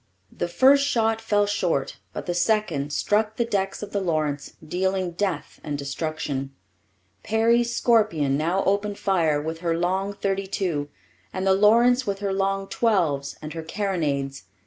The 0.31 0.47
first 0.47 0.83
shot 0.87 1.21
fell 1.21 1.45
short, 1.45 1.97
but 2.11 2.25
the 2.25 2.33
second 2.33 2.91
struck 2.91 3.35
the 3.35 3.45
decks 3.45 3.83
of 3.83 3.91
the 3.91 4.01
Lawrence, 4.01 4.53
dealing 4.67 5.11
death 5.11 5.61
and 5.63 5.77
destruction. 5.77 6.55
Perry's 7.21 7.75
Scorpion 7.75 8.35
now 8.35 8.63
opened 8.63 8.97
fire 8.97 9.39
with 9.39 9.59
her 9.59 9.77
long 9.77 10.13
thirty 10.15 10.47
two, 10.47 10.89
and 11.31 11.45
the 11.45 11.53
Lawrence 11.53 12.07
with 12.07 12.17
her 12.17 12.33
long 12.33 12.67
twelves 12.67 13.37
and 13.43 13.53
her 13.53 13.61
carronades. 13.61 14.45